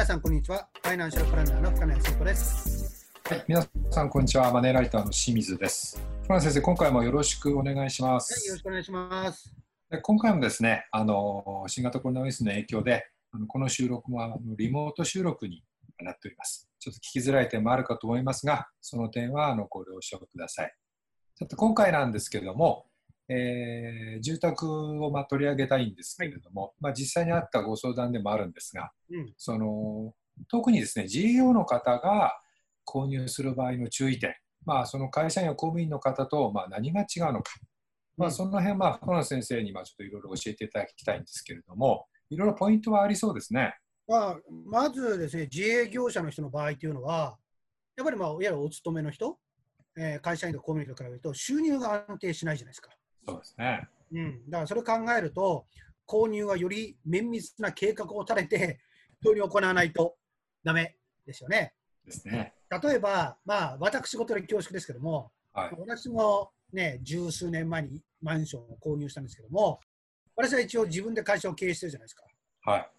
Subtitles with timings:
[0.00, 0.66] 皆さん、こんにちは。
[0.82, 3.12] ファイナンシャルプランナーの深谷聖子です。
[3.28, 4.50] はい、皆さん、こんにちは。
[4.50, 6.02] マネーライターの清水です。
[6.22, 8.62] 深谷先生、今回もよろしくお願いしまはい、よろすし。
[8.62, 9.54] くお願いします。
[9.90, 15.62] で今回もですね、あの新型コロナウイルスの影響で、あのこの収録もあのリモート収録に
[16.00, 16.70] なっております。
[16.78, 20.74] ちょっと聞きづらい点もあるかと思いますが、その点はあのご了承ください。
[21.36, 22.86] ちょっと今回なんですけれども、
[23.32, 24.68] えー住宅
[25.02, 30.12] をまあ取り上げたいんですけれども、まあ、実際にあったご相談でもあるんですが、うん、その
[30.48, 32.32] 特にですね、自営業の方が
[32.86, 34.34] 購入する場合の注意点、
[34.66, 37.52] まあ、その会社員や公務員の方とまあ何が違うのか、
[38.16, 43.74] まあ、その辺、まあ、福野先生にまあちょっといろいろ教えていただきたいんですけれども、いろいろポイントはありそうですね。
[44.06, 47.38] まあ、まずですね、自営業者の人の場合というのは、
[47.96, 49.38] やっぱり、まあ、いわゆるお勤めの人、
[49.96, 52.90] えー会社員と公務員と比べると、収入が安定しないじゃないですか。
[53.26, 53.88] そうですね。
[54.12, 55.66] うん、だからそれを考えると、
[56.06, 58.80] 購入はより綿密な計画を立てて、
[59.20, 60.16] 人に行わないと
[60.64, 60.96] ダメ
[61.26, 61.74] ですよね。
[62.04, 62.54] ですね。
[62.82, 65.70] 例えば、まあ、私事で恐縮ですけども、はい。
[65.78, 69.80] 私もね、十数年前にマンションを購入したんですけども、
[70.36, 72.24] 私は一応自分で会社を経営してるじゃないですか。
[72.62, 72.90] はい。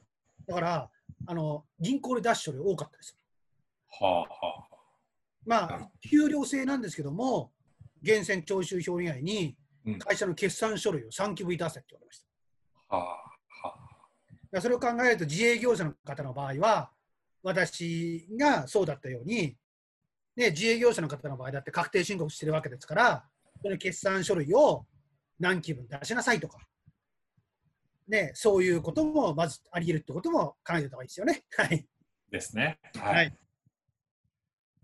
[0.47, 0.89] だから、
[1.27, 3.17] あの銀行で出す処理多かったです。
[3.99, 4.67] はあ、は
[5.45, 7.51] まはあ、給料制なんですけども、
[8.01, 9.55] 源泉徴収票以外にうん
[9.99, 12.25] 会社の決算書類を3期分出せって言われました。
[12.89, 12.97] あ。
[12.97, 13.03] は
[13.63, 13.75] あ、は
[14.53, 14.61] あ。
[14.61, 16.91] それを考えると、自営業者の方の場合は、
[17.43, 19.55] 私がそうだったように、
[20.35, 23.25] ね、自営業者の方の場合だって確定申告してるわけですから、
[23.61, 24.85] その決算書類を
[25.39, 26.59] 何期分出しなさいとか、
[28.07, 31.43] ね、そういうこともまずあり得るってことも考えた方がいいですよね。
[31.57, 31.85] はい。
[32.31, 32.79] ですね。
[32.95, 33.15] はい。
[33.15, 33.37] はい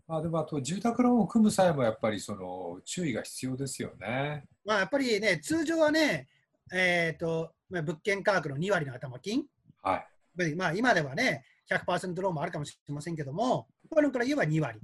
[0.08, 4.46] まあ、でもあと住宅ローンを組む際もやっぱりその注意が必要ですよね。
[4.64, 6.30] まあ、やっぱりね、通常はね、
[6.74, 9.44] えーとまあ、物件価格の2割の頭金、
[9.84, 9.98] は
[10.38, 10.56] い。
[10.56, 14.80] まあ、今ではね、100%ローンもあるかもしれませんけども、一般論から言えば2割、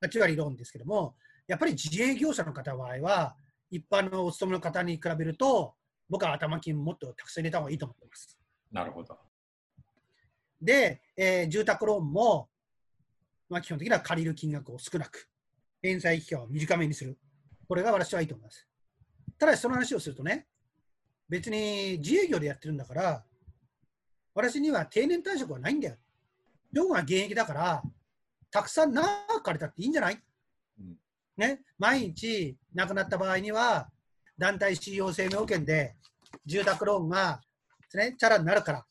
[0.00, 1.16] 8割ローンですけども、
[1.48, 3.36] やっぱり自営業者の方の場合は、
[3.68, 5.74] 一般のお勤めの方に比べると、
[6.08, 8.38] 僕は頭金もっとたくさん入れた方がいいと思っています。
[8.70, 9.18] なるほど。
[10.60, 12.48] で、えー住宅ローンも、
[13.52, 15.28] まあ、基本的には借りる金額を少なく、
[15.82, 17.18] 返済期間を短めにする。
[17.68, 18.66] これが私はいいと思います。
[19.38, 20.46] ただし、その話をするとね、
[21.28, 23.24] 別に自営業でやってるんだから、
[24.34, 25.96] 私には定年退職はないんだよ。
[26.72, 27.82] どこが現役だから、
[28.50, 30.18] たくさん長く借りたっていいんじゃない、
[30.80, 30.96] うん
[31.36, 33.90] ね、毎日亡くなった場合には、
[34.38, 35.94] 団体信用生命保険で
[36.46, 37.42] 住宅ローンが、
[37.94, 38.86] ね、チャラになるからっ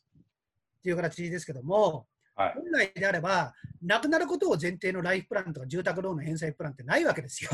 [0.83, 2.05] ていう形ですけども、
[2.41, 2.53] はい。
[2.55, 7.51] 本来であれば、亡くなることを前提のライフプランとか住宅ローンの返済プランってないわけですよ。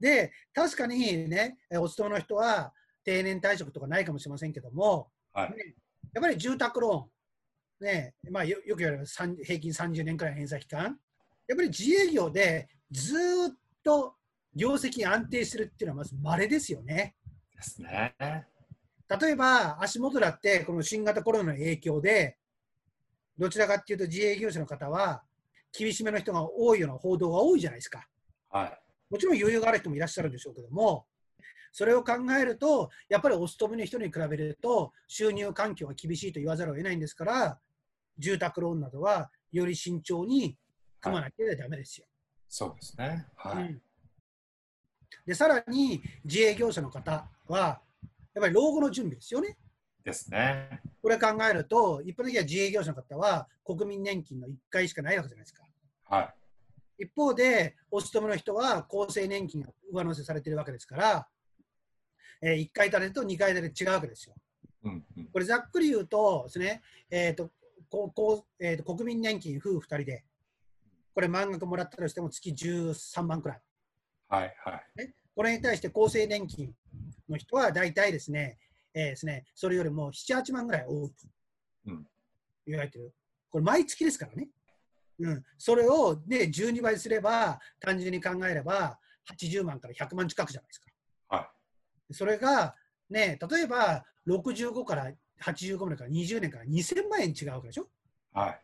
[0.00, 2.72] で、確かにね、えお勤めの人は
[3.04, 5.50] 定年退職とかないかもしれませんけども、はい。
[5.50, 5.74] ね
[6.14, 14.16] やっぱり住宅ローン、ねまあ、よよく言われる平均30年くらいの返済期間、やっぱり自営業でずーっと
[14.54, 17.14] 業績が安定してるっていうのはまず稀ですよね。
[17.56, 18.14] ですね。
[18.18, 22.36] 例えば足元だってこの新型コロナの影響で
[23.38, 25.22] どちらかっていうと自営業者の方は
[25.76, 28.06] 厳しめの人が多いような報道が多いじゃないですか
[28.50, 28.78] はい。
[29.10, 31.06] もちろん余裕がある人もいらっしゃるんでしょうけども
[31.70, 37.58] それを考えるとやっぱりお勤めの人に比べると収入環境が厳しいと言わざるを得ないんですから
[38.18, 40.56] 住宅ローンなどはより慎重に
[41.00, 42.06] 組まなきゃダメですよ、
[42.48, 43.26] そうですね。
[43.36, 43.64] はい。
[43.64, 43.82] うん
[45.26, 47.80] でさらに自営業者の方は
[48.34, 49.56] やっぱり老後の準備ですよね
[50.04, 50.80] ですね。
[51.00, 55.64] これ考えると、一般的には自営業者の方は国民年金の1回しかないわけじゃないですか。
[56.04, 57.04] はい。
[57.04, 61.28] 一方で、お勤めの人は厚生年金が上乗せされているわけですから、
[62.42, 64.34] え1回建てと2回建て違うわけですよ。
[64.84, 65.24] うんうん。
[65.26, 67.50] これざっくり言うとですね、えーと
[67.88, 70.24] こうこうえーと国民年金夫婦2人で、
[71.14, 73.60] これ満額もらったとしても月13万くらい。
[74.28, 74.54] はい。
[74.64, 75.14] はい。
[75.34, 76.74] これに対して厚生年金
[77.28, 78.58] の人は大体ですね、
[78.94, 81.14] えーですねそれよりも7、8万ぐらい多いと
[81.86, 82.06] うん
[82.66, 83.12] 言われてる。
[83.50, 84.48] これ毎月ですからね。
[85.18, 88.98] うん、それを、ね、12倍すれば、単純に考えれば、
[89.30, 90.86] 80万から100万近くじゃないですか。
[91.28, 91.50] は
[92.10, 92.74] それが、
[93.10, 95.12] ね、例えば65から
[95.42, 97.82] 85年から20年から2000万円違うわけでしょ。
[98.34, 98.38] い。
[98.38, 98.60] はい。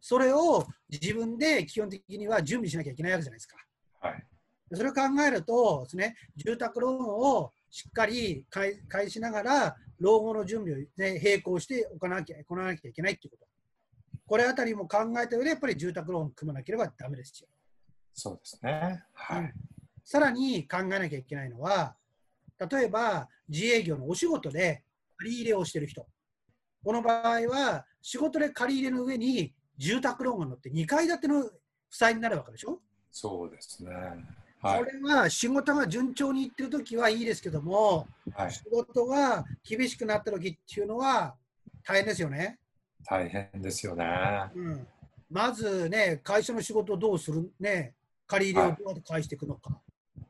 [0.00, 3.56] それを自分で基本的には準備しなきゃいけないわけじゃないですか。
[4.00, 4.26] はい。
[4.72, 13.46] それを考えるとです、ね、住宅ローンをしっかり返返しながら、老後の準備を、ね、並行して行わなきゃ行わなきゃいけないということ。
[14.26, 17.48] これあたりも考えた上で、やっぱり住宅ローンを組まなければだめですよ。
[18.14, 19.04] そうですね。
[19.12, 19.52] はい。
[20.04, 21.96] さらに考えなきゃいけないのは、
[22.70, 24.82] 例えば自営業のお仕事で
[25.16, 26.06] 借り入れをしている人、
[26.84, 31.52] この場合は仕事で借り入れの上に住宅ローンが乗って2階建ての負
[31.90, 32.80] 債になるわけでしょ？
[33.10, 33.90] そうですね。
[34.60, 41.36] はいこれは仕事が順調にいってるときはいいですけども、はい、仕事が厳しくなったときっていうのは
[41.86, 42.58] 大変ですよね。
[43.04, 44.04] 大変ですよね。
[44.54, 44.86] うん、
[45.30, 47.94] まずね、会社の仕事をどうするね、
[48.26, 49.80] 借り入れをどうやって返していくのか。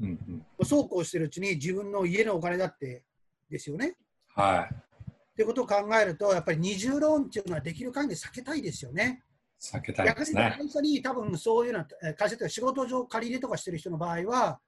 [0.00, 3.02] うんうん、そうこうしてるうちに自分の家のお金だって
[3.50, 3.96] ですよね。
[4.34, 4.74] はい。
[4.74, 9.22] ってことを考えると、やっぱり二重ローンっていうのはできる限り避けたいですよね。
[9.60, 10.54] 避けたい逆にですね。
[10.56, 14.60] 会社に多分そういうようなえー会社とか仕事上借り入れとかしてる人の場合は、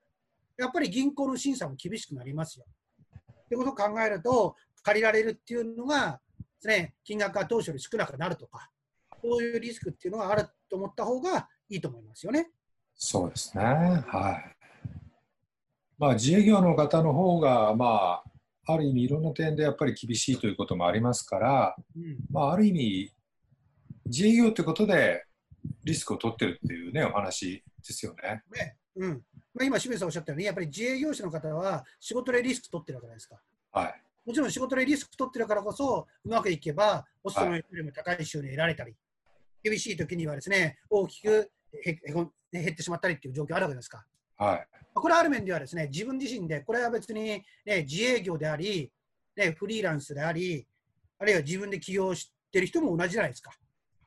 [0.58, 2.66] やっぱり銀行の審査も厳しくなりますよ。
[3.44, 8.70] ってことを考えると、借りられるっていうのが、ですね、金額が当初より少なくなるとか、
[9.22, 12.50] そういうリスクっていうのはあると思った方がいいと思いますよね。
[12.94, 13.64] そうですね。
[13.64, 14.60] はい。
[15.98, 18.22] まあ、自営業の方の方が、ま
[18.66, 23.12] あ、ある意味いろんな点でやっぱり厳しいということもありますから、うんまあ、ある意味、
[24.10, 25.24] 自営業ということで
[25.84, 28.42] リスクを取ってるっていうね、お話ですよね。
[28.52, 29.22] ねうん
[29.54, 33.40] まあ、今、清水さんおっしゃったように、やっぱり自営業者の方は仕事でリスク取ってるわけじゃないですか。
[33.72, 34.02] はい。
[34.26, 38.94] もちろん仕事でリスク取ってるからこそ、うまくいけば、ホストのよりも高い収入を得られたり、
[39.62, 41.50] 厳しい時にはですね、大きく
[41.84, 44.04] へへこん減ってしまったりっていう状況あるわけですか。
[44.36, 44.66] はい。
[44.92, 48.90] これある面ではですね、自分自身で、これは別に、ね、自営業であり、
[49.36, 50.66] ね、フリーランスであり、
[51.18, 53.52] あるいは自分で起業してる人も同じじゃないですか。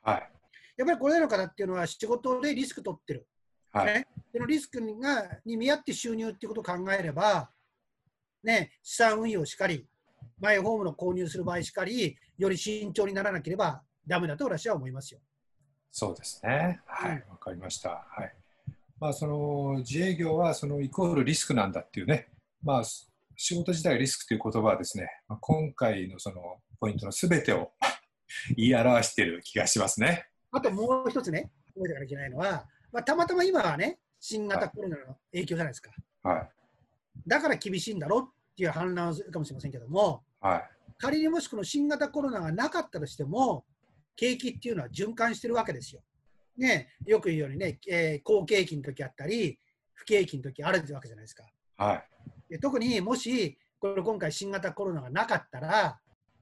[0.04, 0.30] はい。
[0.76, 3.26] やっぱりこれらの方っていうのは仕事でリスク取ってる。
[3.72, 3.86] はい。
[3.86, 7.50] ね、そのリスクがに見合って収入っていうことを考えれば、
[8.42, 9.86] ね、資産運用しかり、
[10.40, 15.20] マイホームの購入する場合しかり、より慎重にならなければダメだと私は思いますよ。
[15.90, 16.80] そうですね。
[16.86, 17.24] はい。
[17.30, 18.04] わかりました。
[18.08, 18.34] はい。
[18.98, 22.28] まあ、その自営業はそのイコールリスクなんだっていうね、
[22.62, 22.84] まあ、
[23.36, 27.72] 仕事自体リスクという言葉はですね、まあ今回のそのポイントのすべてを
[28.56, 30.26] 言い表している気がしますね。
[30.52, 35.90] あともう一つね、覚えておかなきゃいけないのは、まあ、たまたま今はね、新型コロナの影響じゃないですか。
[36.22, 36.48] はい。
[37.26, 40.70] だから厳しいんだろうっていう反乱をするかもしれませんけども、はい。
[40.98, 43.64] 仮にもしこの新型コロナがなかったとしても、
[44.16, 46.02] 景気っていうのは循環してるわけですよ。
[46.56, 49.58] ね、よく言うようにね、えー好景気の時あったり、
[49.92, 51.44] 不景気の時あるわけじゃないですか。
[51.76, 52.04] はい。
[52.48, 55.98] で特にもし、これ今回新型コロナがなかったら、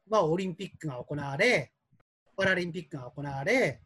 [0.08, 1.72] まあ、オリンピックが行われ、
[2.37, 3.81] パラリンピックが行われ、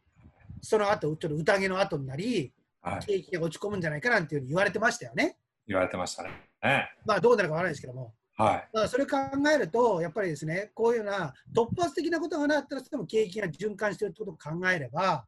[0.61, 3.05] その後ちょっと宴の後になり、はい。
[3.05, 5.37] 景気が落ち込むんじゃないかなんていうふうに言われてましたよね。
[5.67, 6.29] 言われてましたね。
[6.63, 8.13] ねまあ、どうなるかわからないですけども。
[8.37, 8.55] はい。
[8.55, 9.17] だからそれ考
[9.53, 15.25] えると、やっぱりですね、こういうような突発的なことがなったらしても景気が循環しているということを考えれば、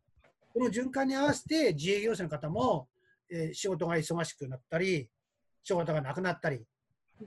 [0.53, 2.87] この循環に合わせて自営業者の方も、
[3.31, 5.09] えー仕事が忙しくなったり、
[5.63, 6.63] 仕事がなくなったり、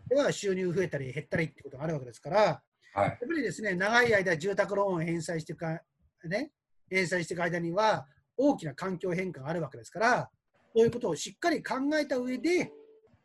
[0.08, 2.60] では収入増えたり減ったりってことがあるわけですから、や
[2.92, 3.08] はい。
[3.10, 5.80] っぱりですね、長い間住宅ローンを返済していくか、
[6.24, 6.50] ね、
[6.90, 8.06] 返済していく間には
[8.36, 10.30] 大きな環境変化があるわけですから、
[10.74, 12.70] そういうことをしっかり考えた上で、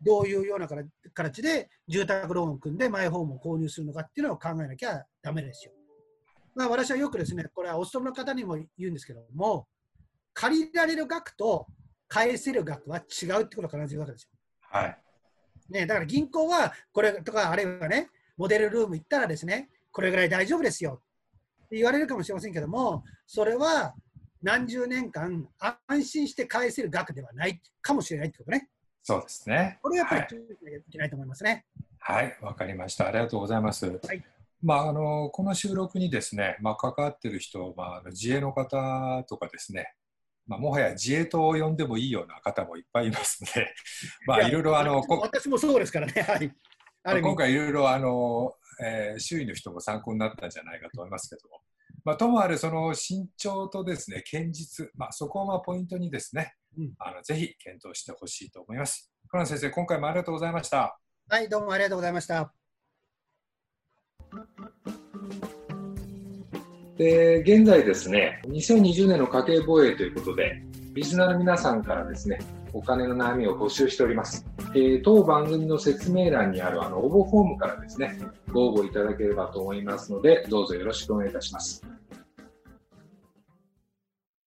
[0.01, 0.67] どういうような
[1.13, 5.71] 形で住宅ローンを組んでマイホームを購入するのかっていうのを考えなきゃだめですよ。
[6.55, 9.67] まあ、私はよくですね、これはお勤めの方にも言うんですけども、
[10.33, 11.65] 借りられる額と
[12.07, 14.29] 返せる額は違うってことを必ず言うわけですよ。
[14.61, 14.97] はい。
[15.69, 21.01] ね、だから銀行はこれとか、あるいはね、モデルルーム行ったらですね、これぐらい大丈夫ですよ
[21.65, 23.95] って言われるかもしれませんけども、それは
[24.41, 25.47] 何十年間
[25.87, 28.69] 安心して返せる額ではないかもしれないってことね。
[29.03, 29.79] そうですね。
[29.81, 31.65] これはやっぱはいり注意しなきゃいけないと思いますね。
[31.99, 33.07] はい、わかりました。
[33.07, 33.87] ありがとうございます。
[33.87, 33.91] い
[34.61, 39.93] まあ、あのこの収録にですね、まあ、関わっている人、まあ、自営の方とかですね、
[40.47, 43.73] まあ、もはや自営と呼んでもいいような方もいっぱいいますので、
[44.25, 46.21] まあ、やいろいろあのこ私もそうですからね。
[46.21, 46.51] はい。
[47.03, 51.61] あ今回いろいろあの、えー周囲の人も参考になったんじゃないかと思いますけども、
[52.03, 59.11] まあ、ともあれその慎重とですね堅実、まあ、そこをまあポイントにですね、うんあのぜひ検討してほしいと思います。
[59.29, 60.97] 河野先生、今回もありがとうございました。
[61.29, 62.53] はい、どうもありがとうございました。
[66.97, 70.63] で現在ですね、2020年の家計防衛ということで、
[70.93, 72.39] リスナーの皆さんからですね、
[72.73, 74.45] お金の悩みを募集しております。
[74.73, 78.19] えー当番組の説明欄にあるあの応募フォームからですね、
[78.51, 81.96] ご応募いただければと思いますので、どうぞよろしくお願いいたします。